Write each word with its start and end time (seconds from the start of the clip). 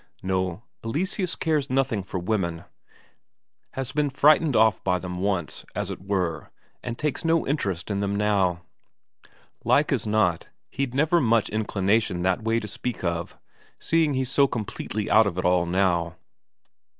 No, 0.23 0.63
Eleseus 0.83 1.35
cares 1.35 1.69
nothing 1.69 2.01
for 2.01 2.19
women; 2.19 2.63
has 3.73 3.91
been 3.91 4.09
frightened 4.09 4.55
off 4.55 4.83
by 4.83 4.97
them 4.97 5.19
once, 5.19 5.63
as 5.75 5.91
it 5.91 6.01
were, 6.01 6.49
and 6.81 6.97
takes 6.97 7.23
no 7.23 7.45
interest 7.45 7.91
in 7.91 7.99
them 7.99 8.15
now. 8.15 8.63
Like 9.63 9.91
as 9.91 10.07
not 10.07 10.47
he'd 10.71 10.95
never 10.95 11.21
much 11.21 11.49
inclination 11.49 12.23
that 12.23 12.41
way 12.41 12.59
to 12.59 12.67
speak 12.67 13.03
of, 13.03 13.37
seeing 13.77 14.15
he's 14.15 14.31
so 14.31 14.47
completely 14.47 15.07
out 15.07 15.27
of 15.27 15.37
it 15.37 15.45
all 15.45 15.67
now. 15.67 16.15